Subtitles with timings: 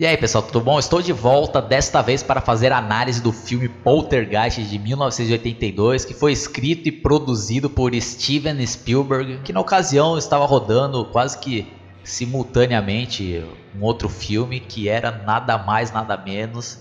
[0.00, 0.78] E aí pessoal, tudo bom?
[0.78, 6.32] Estou de volta desta vez para fazer análise do filme Poltergeist de 1982, que foi
[6.32, 11.70] escrito e produzido por Steven Spielberg, que na ocasião estava rodando quase que
[12.02, 13.44] simultaneamente
[13.78, 16.78] um outro filme que era nada mais nada menos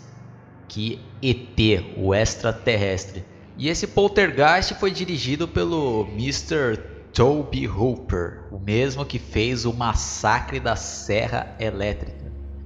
[0.69, 3.25] que ET, o extraterrestre.
[3.57, 6.77] E esse Poltergeist foi dirigido pelo Mr.
[7.13, 12.18] Toby Hooper, o mesmo que fez o Massacre da Serra Elétrica.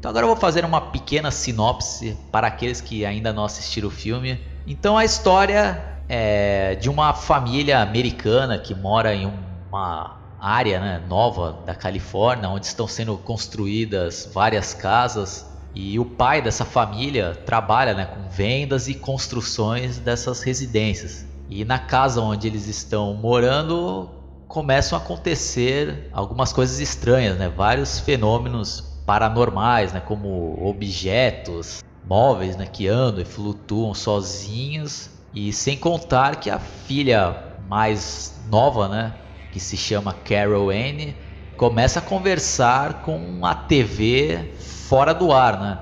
[0.04, 3.90] Então agora eu vou fazer uma pequena sinopse para aqueles que ainda não assistiram o
[3.90, 4.38] filme.
[4.68, 9.32] Então a história é de uma família americana que mora em
[9.72, 15.50] uma área né, nova da Califórnia, onde estão sendo construídas várias casas.
[15.74, 21.26] E o pai dessa família trabalha né, com vendas e construções dessas residências.
[21.50, 24.10] E na casa onde eles estão morando
[24.50, 27.48] começam a acontecer algumas coisas estranhas, né?
[27.48, 35.78] vários fenômenos paranormais, né, como objetos móveis, né, que andam e flutuam sozinhos, e sem
[35.78, 39.16] contar que a filha mais nova, né,
[39.52, 41.16] que se chama Carol Anne,
[41.56, 45.80] começa a conversar com a TV fora do ar, né?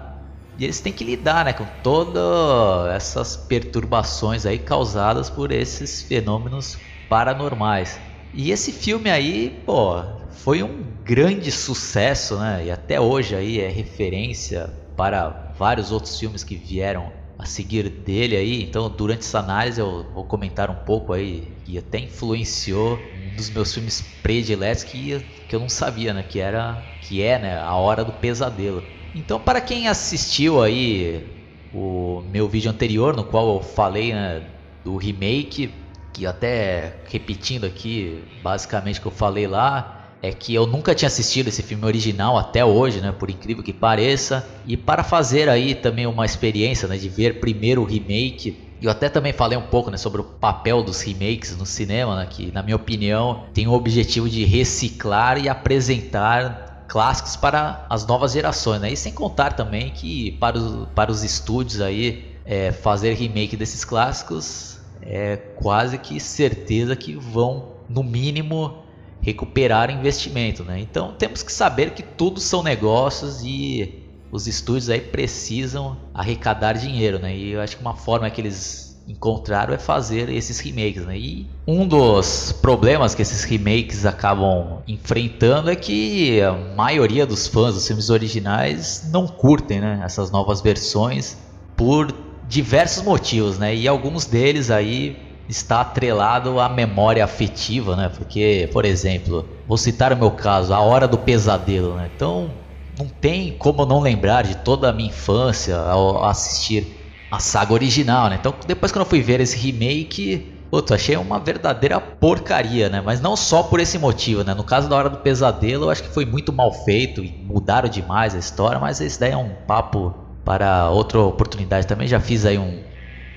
[0.57, 6.77] E eles têm que lidar, né, com todas essas perturbações aí causadas por esses fenômenos
[7.09, 7.99] paranormais.
[8.33, 12.67] E esse filme aí, pô, foi um grande sucesso, né?
[12.67, 18.37] E até hoje aí é referência para vários outros filmes que vieram a seguir dele
[18.37, 18.63] aí.
[18.63, 23.49] Então, durante essa análise eu vou comentar um pouco aí que até influenciou um dos
[23.49, 26.23] meus filmes prediletos que, que eu não sabia, né?
[26.23, 27.59] Que era que é, né?
[27.59, 28.81] A Hora do Pesadelo.
[29.13, 31.27] Então, para quem assistiu aí
[31.73, 34.47] o meu vídeo anterior, no qual eu falei né,
[34.85, 35.73] do remake,
[36.13, 41.07] que até repetindo aqui basicamente o que eu falei lá, é que eu nunca tinha
[41.07, 45.73] assistido esse filme original até hoje, né, por incrível que pareça, e para fazer aí
[45.73, 49.89] também uma experiência, né, de ver primeiro o remake, eu até também falei um pouco,
[49.89, 53.73] né, sobre o papel dos remakes no cinema, né, que na minha opinião tem o
[53.73, 59.89] objetivo de reciclar e apresentar clássicos para as novas gerações, né, e sem contar também
[59.89, 66.19] que para os, para os estúdios aí é, fazer remake desses clássicos é quase que
[66.19, 68.80] certeza que vão no mínimo
[69.21, 70.79] recuperar investimento, né?
[70.79, 74.01] Então temos que saber que tudo são negócios e
[74.31, 77.35] os estúdios aí precisam arrecadar dinheiro, né?
[77.35, 81.17] E eu acho que uma forma que eles encontraram é fazer esses remakes, né?
[81.17, 87.73] E um dos problemas que esses remakes acabam enfrentando é que a maioria dos fãs
[87.73, 90.01] dos filmes originais não curtem, né?
[90.03, 91.37] Essas novas versões
[91.75, 92.13] por
[92.47, 93.75] diversos motivos, né?
[93.75, 95.17] E alguns deles aí
[95.51, 98.09] está atrelado à memória afetiva, né?
[98.09, 102.09] Porque, por exemplo, vou citar o meu caso, a hora do pesadelo, né?
[102.15, 102.51] Então,
[102.97, 106.87] não tem como não lembrar de toda a minha infância ao assistir
[107.29, 108.37] a saga original, né?
[108.39, 113.01] Então, depois quando eu fui ver esse remake, Puta, achei uma verdadeira porcaria, né?
[113.01, 114.53] Mas não só por esse motivo, né?
[114.53, 117.89] No caso da Hora do Pesadelo, eu acho que foi muito mal feito e mudaram
[117.89, 122.07] demais a história, mas esse daí é um papo para outra oportunidade também.
[122.07, 122.83] Já fiz aí um,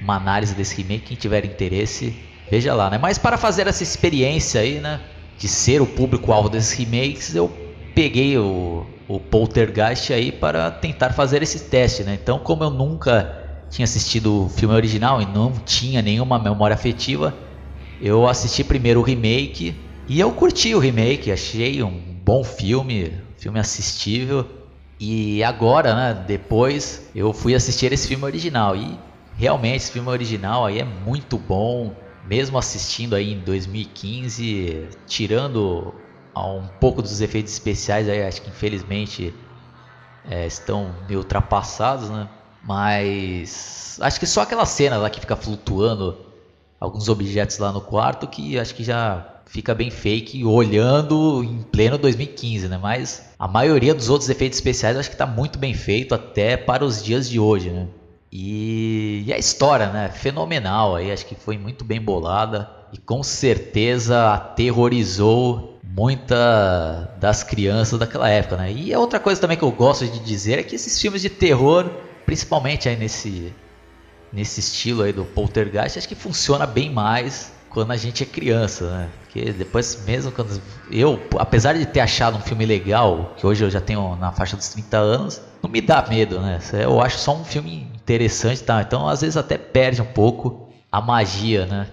[0.00, 1.04] uma análise desse remake.
[1.06, 2.14] Quem tiver interesse,
[2.50, 2.98] veja lá, né?
[2.98, 5.00] Mas para fazer essa experiência aí, né?
[5.36, 7.48] De ser o público-alvo desses remakes, eu
[7.94, 12.18] peguei o, o Poltergeist aí para tentar fazer esse teste, né?
[12.20, 17.36] Então, como eu nunca tinha assistido o filme original e não tinha nenhuma memória afetiva,
[18.00, 21.90] eu assisti primeiro o remake e eu curti o remake, achei um
[22.22, 24.46] bom filme, filme assistível.
[24.98, 28.98] E agora, né, depois eu fui assistir esse filme original e
[29.36, 35.92] Realmente, esse filme original aí é muito bom, mesmo assistindo aí em 2015, tirando
[36.36, 39.34] um pouco dos efeitos especiais, aí acho que infelizmente
[40.24, 42.28] é, estão meio ultrapassados, né?
[42.62, 46.16] Mas acho que só aquela cena lá que fica flutuando
[46.80, 51.98] alguns objetos lá no quarto que acho que já fica bem fake olhando em pleno
[51.98, 52.78] 2015, né?
[52.78, 56.84] Mas a maioria dos outros efeitos especiais acho que está muito bem feito até para
[56.84, 57.88] os dias de hoje, né?
[58.36, 60.08] E, e a história, né?
[60.08, 67.96] Fenomenal aí, acho que foi muito bem bolada e com certeza aterrorizou muita das crianças
[67.96, 68.72] daquela época, né?
[68.72, 71.88] E outra coisa também que eu gosto de dizer é que esses filmes de terror,
[72.26, 73.54] principalmente aí nesse
[74.32, 78.90] nesse estilo aí do Poltergeist, acho que funciona bem mais quando a gente é criança,
[78.90, 79.08] né?
[79.22, 80.60] Porque depois mesmo quando
[80.90, 84.56] eu, apesar de ter achado um filme legal, que hoje eu já tenho na faixa
[84.56, 86.58] dos 30 anos, não me dá medo, né?
[86.72, 88.82] Eu acho só um filme interessante, tá?
[88.82, 91.88] Então às vezes até perde um pouco a magia, né?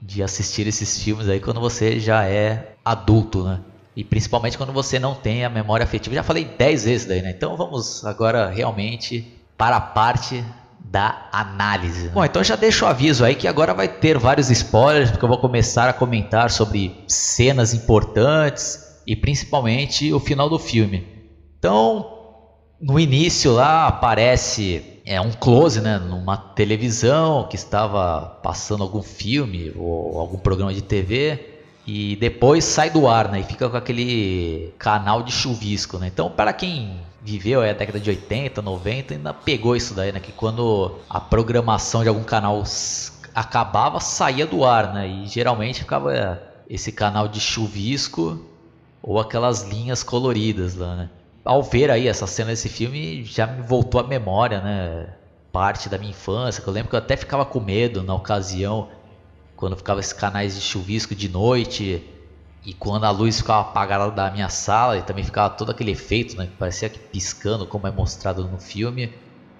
[0.00, 3.60] De assistir esses filmes aí quando você já é adulto, né?
[3.96, 6.14] E principalmente quando você não tem a memória afetiva.
[6.14, 7.30] Já falei 10 vezes daí, né?
[7.30, 10.44] Então vamos agora realmente para a parte
[10.80, 12.08] da análise.
[12.08, 15.28] Bom, então já deixo o aviso aí que agora vai ter vários spoilers, porque eu
[15.28, 21.06] vou começar a comentar sobre cenas importantes e principalmente o final do filme.
[21.58, 22.18] Então,
[22.80, 29.72] no início lá aparece é um close, né, numa televisão que estava passando algum filme
[29.76, 31.48] ou algum programa de TV
[31.86, 36.06] e depois sai do ar, né, e fica com aquele canal de chuvisco, né?
[36.06, 40.32] Então, para quem viveu a década de 80, 90, ainda pegou isso daí, né, que
[40.32, 42.62] quando a programação de algum canal
[43.34, 45.08] acabava, saía do ar, né?
[45.08, 48.44] E geralmente ficava esse canal de chuvisco
[49.02, 51.10] ou aquelas linhas coloridas lá, né?
[51.44, 55.08] Ao ver aí essa cena desse filme, já me voltou à memória, né?
[55.50, 58.88] Parte da minha infância, que eu lembro que eu até ficava com medo na ocasião,
[59.56, 62.02] quando ficava esses canais de chuvisco de noite,
[62.64, 66.36] e quando a luz ficava apagada da minha sala, e também ficava todo aquele efeito,
[66.36, 66.46] né?
[66.46, 69.12] Que parecia que piscando, como é mostrado no filme.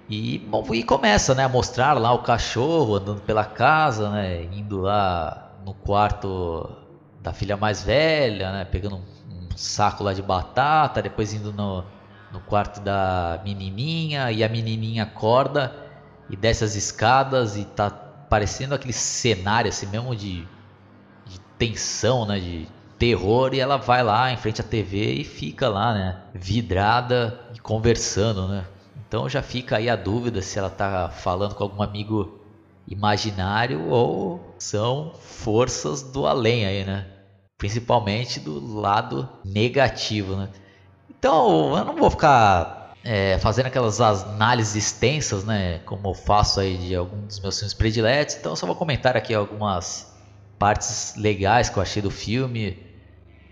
[0.08, 1.44] E, bom, e começa, né?
[1.44, 4.44] A mostrar lá o cachorro andando pela casa, né?
[4.44, 6.68] Indo lá no quarto
[7.20, 8.64] da filha mais velha, né?
[8.64, 9.02] Pegando um
[9.56, 11.84] saco lá de batata, depois indo no,
[12.32, 15.74] no quarto da menininha e a menininha acorda
[16.28, 20.46] e desce as escadas e tá parecendo aquele cenário assim mesmo de,
[21.26, 22.66] de tensão, né, de
[22.98, 27.58] terror e ela vai lá em frente à TV e fica lá, né, vidrada e
[27.58, 28.64] conversando, né?
[28.96, 32.40] Então já fica aí a dúvida se ela tá falando com algum amigo
[32.88, 37.11] imaginário ou são forças do além aí, né?
[37.62, 40.48] Principalmente do lado negativo, né?
[41.08, 45.78] Então, eu não vou ficar é, fazendo aquelas análises extensas, né?
[45.86, 48.34] Como eu faço aí de alguns dos meus filmes prediletos.
[48.34, 50.12] Então, só vou comentar aqui algumas
[50.58, 52.84] partes legais que eu achei do filme.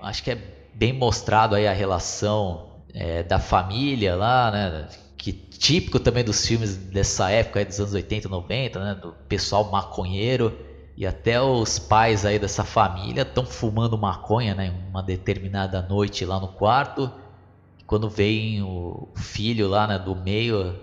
[0.00, 0.38] Acho que é
[0.74, 4.88] bem mostrado aí a relação é, da família lá, né?
[5.16, 8.98] Que típico também dos filmes dessa época aí dos anos 80, 90, né?
[9.00, 10.68] Do pessoal maconheiro
[11.00, 14.70] e até os pais aí dessa família estão fumando maconha, né?
[14.90, 17.10] Uma determinada noite lá no quarto.
[17.86, 20.78] Quando vem o filho lá, né, do meio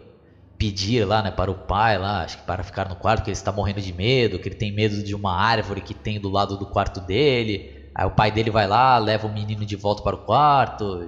[0.57, 3.37] pedir lá, né, para o pai lá, acho que para ficar no quarto, que ele
[3.37, 6.57] está morrendo de medo, que ele tem medo de uma árvore que tem do lado
[6.57, 7.91] do quarto dele.
[7.93, 11.07] Aí o pai dele vai lá, leva o menino de volta para o quarto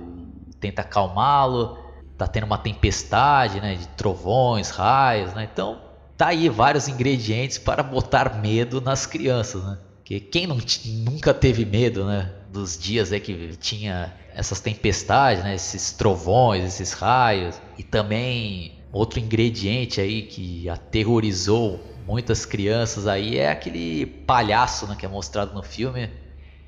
[0.59, 1.77] tenta acalmá-lo.
[2.15, 5.49] Tá tendo uma tempestade, né, de trovões, raios, né?
[5.51, 5.88] Então,
[6.19, 9.77] tá aí vários ingredientes para botar medo nas crianças, né?
[10.03, 12.29] Que quem não, nunca teve medo, né?
[12.51, 15.55] Dos dias aí que tinha essas tempestades, né?
[15.55, 23.49] Esses trovões, esses raios e também outro ingrediente aí que aterrorizou muitas crianças aí é
[23.49, 24.97] aquele palhaço, né?
[24.99, 26.09] Que é mostrado no filme,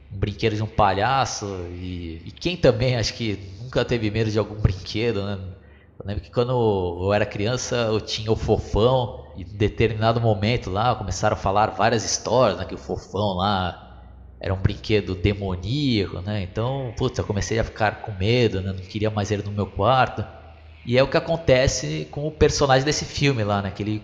[0.09, 4.39] um brinquedo de um palhaço e, e quem também acho que nunca teve medo de
[4.39, 5.37] algum brinquedo, né?
[6.01, 6.51] Eu lembro que quando
[7.03, 11.67] eu era criança eu tinha o fofão e em determinado momento lá começaram a falar
[11.67, 13.87] várias histórias, né, que o fofão lá
[14.39, 16.41] era um brinquedo demoníaco, né?
[16.41, 18.73] Então, putz, eu comecei a ficar com medo, né?
[18.73, 20.25] Não queria mais ele no meu quarto.
[20.83, 23.69] E é o que acontece com o personagem desse filme lá, né?
[23.69, 24.03] Que ele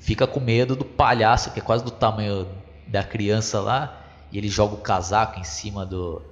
[0.00, 2.46] fica com medo do palhaço, que é quase do tamanho
[2.86, 6.22] da criança lá, e ele joga o casaco em cima do,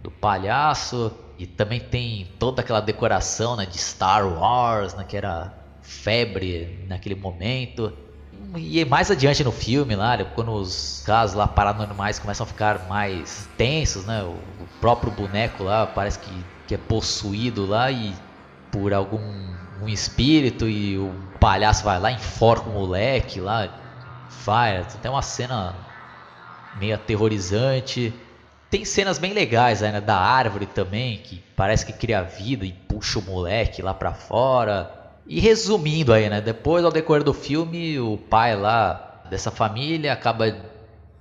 [0.00, 1.12] do palhaço.
[1.38, 7.14] E também tem toda aquela decoração né, de Star Wars, né, que era febre naquele
[7.14, 7.92] momento.
[8.56, 13.48] E mais adiante no filme lá, quando os casos lá paranormais começam a ficar mais
[13.56, 14.22] tensos, né?
[14.22, 18.14] O, próprio boneco lá parece que, que é possuído lá e
[18.70, 19.20] por algum
[19.80, 23.68] um espírito e o palhaço vai lá, enforca o moleque lá,
[24.44, 25.74] vai, tem uma cena
[26.74, 28.14] meio aterrorizante.
[28.70, 30.00] Tem cenas bem legais aí, né?
[30.00, 34.90] Da árvore também, que parece que cria vida e puxa o moleque lá pra fora.
[35.26, 36.40] E resumindo aí, né?
[36.40, 40.54] Depois, ao decorrer do filme, o pai lá dessa família acaba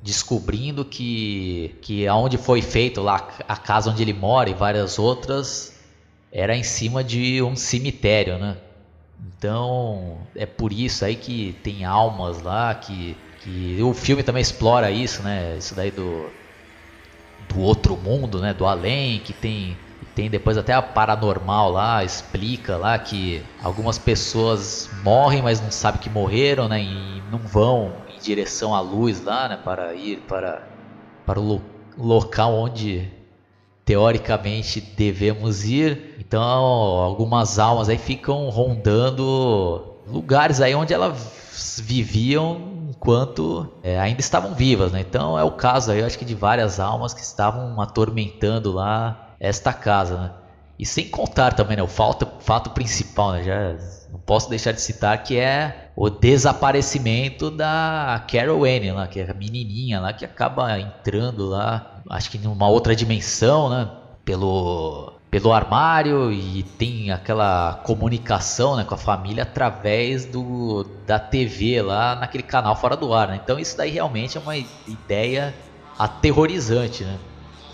[0.02, 5.78] descobrindo que, que aonde foi feito lá a casa onde ele mora e várias outras
[6.32, 8.58] era em cima de um cemitério, né?
[9.38, 14.92] Então é por isso aí que tem almas lá, que, que o filme também explora
[14.92, 15.56] isso, né?
[15.58, 16.32] Isso daí do,
[17.50, 18.54] do outro mundo, né?
[18.54, 19.78] Do além, que tem
[20.18, 26.02] tem depois até a paranormal lá, explica lá que algumas pessoas morrem, mas não sabem
[26.02, 26.82] que morreram, né?
[26.82, 29.60] E não vão em direção à luz lá, né?
[29.64, 30.68] Para ir para,
[31.24, 31.62] para o lo
[31.96, 33.08] local onde
[33.86, 36.16] teoricamente devemos ir.
[36.20, 42.77] Então, algumas almas aí ficam rondando lugares aí onde elas viviam
[43.08, 45.00] enquanto é, ainda estavam vivas, né?
[45.00, 49.34] Então é o caso aí, eu acho que de várias almas que estavam atormentando lá
[49.40, 50.32] esta casa, né?
[50.78, 53.78] E sem contar também, né, o fato, fato principal, né, já
[54.12, 59.32] não posso deixar de citar que é o desaparecimento da Carol Anne lá, que é
[59.32, 63.90] a menininha lá que acaba entrando lá, acho que numa outra dimensão, né,
[64.24, 71.82] pelo pelo armário e tem aquela comunicação né, com a família através do, da TV
[71.82, 73.28] lá naquele canal fora do ar.
[73.28, 73.40] Né?
[73.44, 75.54] Então isso daí realmente é uma ideia
[76.00, 77.04] aterrorizante.
[77.04, 77.18] Né?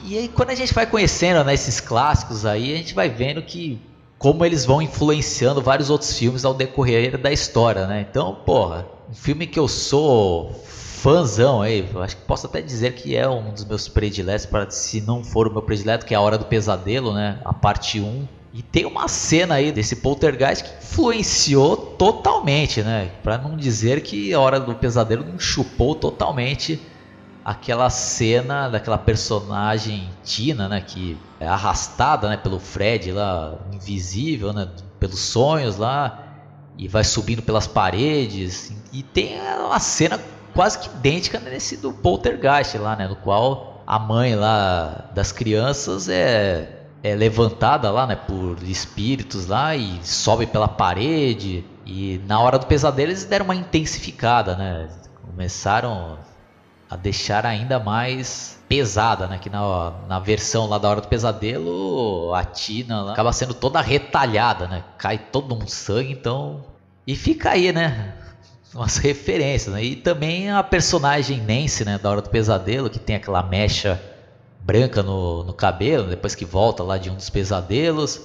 [0.03, 3.41] E aí quando a gente vai conhecendo né, esses clássicos aí, a gente vai vendo
[3.41, 3.79] que
[4.17, 8.07] como eles vão influenciando vários outros filmes ao decorrer da história, né?
[8.09, 10.63] Então, porra, um filme que eu sou
[11.03, 15.01] fãzão aí, acho que posso até dizer que é um dos meus prediletos, para se
[15.01, 17.41] não for o meu predileto, que é A Hora do Pesadelo, né?
[17.43, 18.25] A parte 1.
[18.53, 23.11] E tem uma cena aí desse poltergeist que influenciou totalmente, né?
[23.21, 26.79] Para não dizer que A Hora do Pesadelo não chupou totalmente
[27.43, 34.69] aquela cena daquela personagem Tina, né, que é arrastada, né, pelo Fred lá, invisível, né,
[34.97, 36.23] pelos sonhos lá,
[36.77, 40.17] e vai subindo pelas paredes, e tem uma cena
[40.53, 46.09] quase que idêntica nesse do Poltergeist lá, né, no qual a mãe lá das crianças
[46.09, 52.57] é é levantada lá, né, por espíritos lá e sobe pela parede e na hora
[52.57, 54.87] do pesadelo eles deram uma intensificada, né?
[55.21, 56.17] Começaram
[56.89, 59.37] a deixar ainda mais pesada, né?
[59.37, 63.81] Que na, na versão lá da Hora do Pesadelo, a Tina lá, acaba sendo toda
[63.81, 64.83] retalhada, né?
[64.97, 66.63] Cai todo um sangue, então...
[67.05, 68.13] E fica aí, né?
[68.73, 69.83] Umas referências, né?
[69.83, 71.97] E também a personagem Nancy, né?
[71.97, 74.01] Da Hora do Pesadelo, que tem aquela mecha
[74.59, 78.21] branca no, no cabelo, depois que volta lá de um dos pesadelos.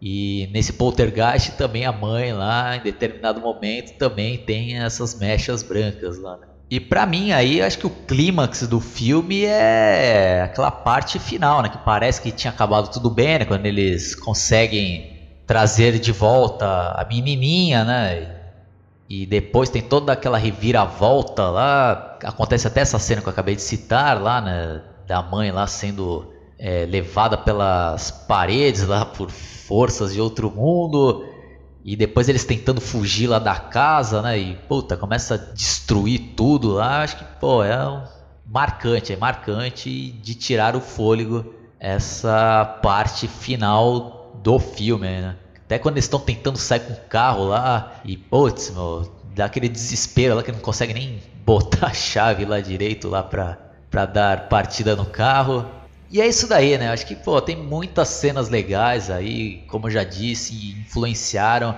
[0.00, 6.18] E nesse poltergeist também a mãe lá, em determinado momento, também tem essas mechas brancas
[6.18, 6.46] lá, né?
[6.70, 11.70] E para mim aí, acho que o clímax do filme é aquela parte final, né?
[11.70, 13.44] Que parece que tinha acabado tudo bem, né?
[13.46, 15.16] Quando eles conseguem
[15.46, 18.37] trazer de volta a menininha, né?
[19.08, 22.18] E depois tem toda aquela reviravolta lá.
[22.22, 24.82] Acontece até essa cena que eu acabei de citar lá, né?
[25.06, 31.24] Da mãe lá sendo é, levada pelas paredes lá por forças de outro mundo.
[31.82, 34.38] E depois eles tentando fugir lá da casa, né?
[34.38, 37.02] E puta, começa a destruir tudo lá.
[37.02, 38.02] Acho que, pô, é um
[38.44, 45.36] marcante, é marcante de tirar o fôlego essa parte final do filme, né?
[45.68, 49.68] Até quando eles estão tentando sair com o carro lá e, putz, meu, dá aquele
[49.68, 53.58] desespero lá que não consegue nem botar a chave lá direito lá pra,
[53.90, 55.66] pra dar partida no carro.
[56.10, 56.90] E é isso daí, né?
[56.90, 61.76] Acho que pô, tem muitas cenas legais aí, como eu já disse, influenciaram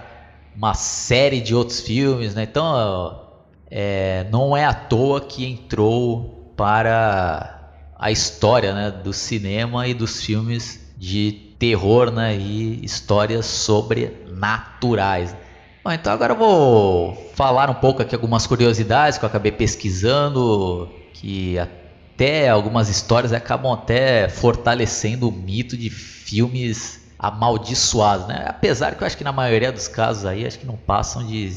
[0.55, 2.45] uma série de outros filmes, né?
[2.45, 3.27] Então
[3.69, 10.23] é, não é à toa que entrou para a história né, do cinema e dos
[10.23, 15.37] filmes de terror né, e histórias sobrenaturais.
[15.85, 20.89] Bom, então agora eu vou falar um pouco aqui algumas curiosidades que eu acabei pesquisando,
[21.13, 28.47] que até algumas histórias acabam até fortalecendo o mito de filmes amaldiçoados, né?
[28.47, 31.55] Apesar que eu acho que na maioria dos casos aí acho que não passam de,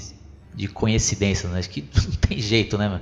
[0.54, 1.60] de coincidência, né?
[1.60, 3.00] Acho que não tem jeito, né?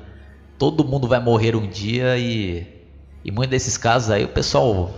[0.59, 2.79] Todo mundo vai morrer um dia e
[3.23, 4.91] e muitos desses casos aí o pessoal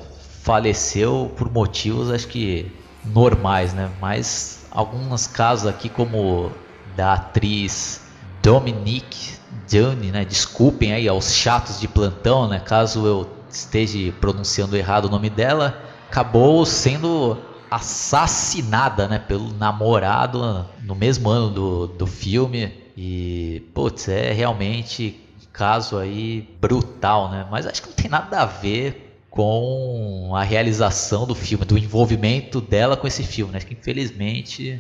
[0.44, 2.70] faleceu por motivos acho que
[3.06, 3.90] normais, né?
[4.02, 6.52] Mas alguns casos aqui como
[6.96, 8.02] da atriz
[8.42, 9.38] Dominique
[9.70, 10.26] Johnny, né?
[10.26, 12.60] Desculpem aí aos chatos de plantão, né?
[12.60, 17.38] Caso eu esteja pronunciando errado o nome dela, acabou sendo
[17.72, 19.20] assassinada, né?
[19.20, 25.22] Pelo namorado no mesmo ano do, do filme e, putz, é realmente
[25.54, 27.48] caso aí brutal, né?
[27.50, 32.62] Mas acho que não tem nada a ver com a realização do filme, do envolvimento
[32.62, 33.60] dela com esse filme, né?
[33.60, 34.80] Que infelizmente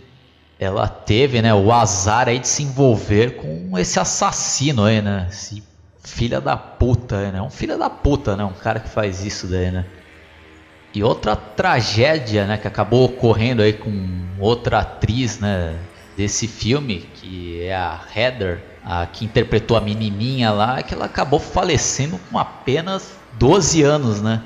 [0.59, 5.25] ela teve, né, o azar aí de se envolver com esse assassino aí, né?
[5.27, 5.63] Esse
[6.03, 7.41] filha da puta, né?
[7.41, 8.43] Um filho da puta, né?
[8.45, 9.85] Um cara que faz isso daí, né?
[10.93, 13.91] E outra tragédia, né, que acabou ocorrendo aí com
[14.39, 15.75] outra atriz, né,
[16.15, 21.39] desse filme, que é a Heather, a que interpretou a menininha lá, que ela acabou
[21.39, 24.43] falecendo com apenas 12 anos, né?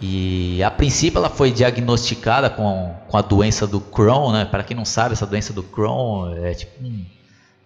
[0.00, 4.44] E a princípio ela foi diagnosticada com, com a doença do Crohn, né?
[4.44, 7.04] Para quem não sabe, essa doença do Crohn é tipo um,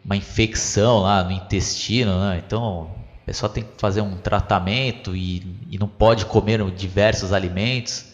[0.05, 2.43] uma infecção lá no intestino, né?
[2.45, 2.91] Então
[3.23, 8.12] a pessoa tem que fazer um tratamento e, e não pode comer diversos alimentos.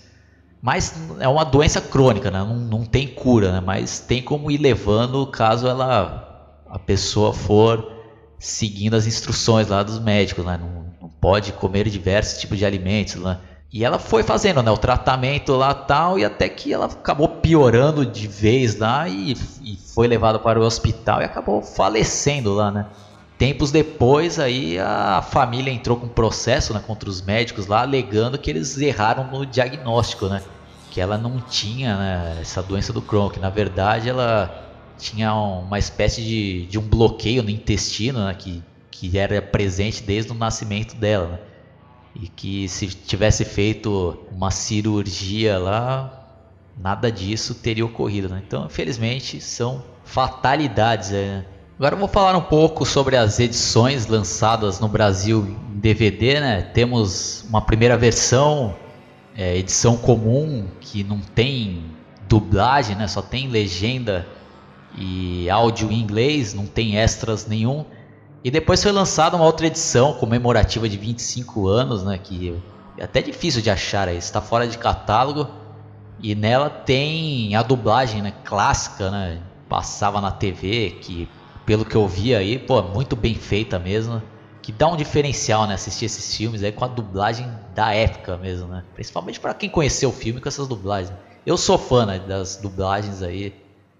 [0.62, 2.40] Mas é uma doença crônica, né?
[2.40, 3.60] não, não tem cura, né?
[3.60, 7.90] mas tem como ir levando caso ela, a pessoa for
[8.38, 10.44] seguindo as instruções lá dos médicos.
[10.44, 10.60] Né?
[10.62, 10.89] Não
[11.20, 13.16] pode comer diversos tipos de alimentos.
[13.16, 13.38] Né?
[13.72, 18.04] E ela foi fazendo né, o tratamento lá tal, e até que ela acabou piorando
[18.04, 22.86] de vez lá e, e foi levada para o hospital e acabou falecendo lá, né?
[23.38, 28.50] Tempos depois, aí a família entrou com processo né, contra os médicos lá, alegando que
[28.50, 30.42] eles erraram no diagnóstico, né?
[30.90, 35.78] Que ela não tinha né, essa doença do Crohn, que na verdade ela tinha uma
[35.78, 38.62] espécie de, de um bloqueio no intestino, né, que,
[39.00, 41.38] que era presente desde o nascimento dela, né?
[42.14, 46.28] E que se tivesse feito uma cirurgia lá,
[46.76, 48.42] nada disso teria ocorrido, né?
[48.46, 51.46] Então, infelizmente, são fatalidades, né?
[51.78, 56.60] Agora vou falar um pouco sobre as edições lançadas no Brasil em DVD, né?
[56.60, 58.76] Temos uma primeira versão,
[59.34, 61.84] é, edição comum, que não tem
[62.28, 63.08] dublagem, né?
[63.08, 64.26] Só tem legenda
[64.98, 67.86] e áudio em inglês, não tem extras nenhum.
[68.42, 72.18] E depois foi lançada uma outra edição comemorativa de 25 anos, né?
[72.18, 72.58] Que
[72.96, 75.46] é até difícil de achar, está fora de catálogo.
[76.22, 79.40] E nela tem a dublagem né, clássica, né?
[79.68, 81.28] Passava na TV, que
[81.66, 84.22] pelo que eu vi aí, pô, muito bem feita mesmo.
[84.62, 85.74] Que dá um diferencial, né?
[85.74, 88.84] Assistir esses filmes aí com a dublagem da época mesmo, né?
[88.94, 91.12] Principalmente para quem conheceu o filme com essas dublagens.
[91.44, 93.54] Eu sou fã né, das dublagens aí,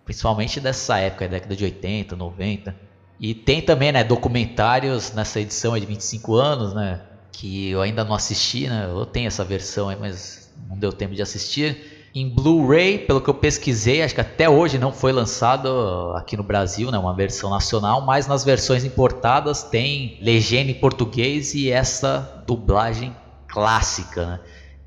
[0.04, 2.89] principalmente dessa época, década de 80, 90.
[3.21, 7.00] E tem também, né, documentários nessa edição de 25 anos, né?
[7.31, 8.87] Que eu ainda não assisti, né?
[8.89, 13.31] Eu tenho essa versão aí, mas não deu tempo de assistir em Blu-ray, pelo que
[13.31, 17.50] eu pesquisei, acho que até hoje não foi lançado aqui no Brasil, né, uma versão
[17.50, 23.15] nacional, mas nas versões importadas tem legenda em português e essa dublagem
[23.47, 24.27] clássica.
[24.27, 24.41] Né?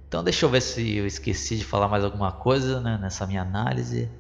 [0.07, 3.41] Então deixa eu ver se eu esqueci de falar mais alguma coisa né, nessa minha
[3.41, 4.11] análise.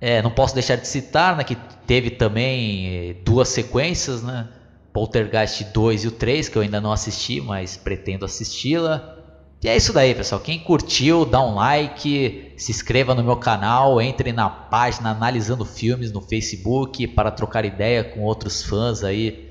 [0.00, 4.48] É, não posso deixar de citar né, que teve também eh, duas sequências, né?
[4.92, 9.16] Poltergeist 2 e o 3, que eu ainda não assisti, mas pretendo assisti-la.
[9.62, 10.40] E é isso daí, pessoal.
[10.40, 16.10] Quem curtiu, dá um like, se inscreva no meu canal, entre na página Analisando Filmes
[16.10, 19.50] no Facebook para trocar ideia com outros fãs aí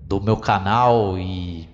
[0.00, 1.68] do meu canal e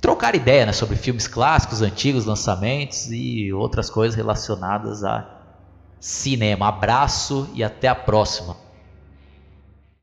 [0.00, 5.37] trocar ideia né, sobre filmes clássicos, antigos, lançamentos e outras coisas relacionadas a
[6.00, 6.68] cinema.
[6.68, 8.67] Abraço e até a próxima.